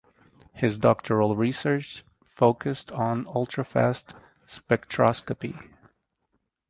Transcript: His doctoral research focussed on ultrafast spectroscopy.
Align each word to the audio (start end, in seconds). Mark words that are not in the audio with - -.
His 0.53 0.79
doctoral 0.79 1.35
research 1.35 2.03
focussed 2.23 2.91
on 2.91 3.25
ultrafast 3.25 4.15
spectroscopy. 4.47 5.63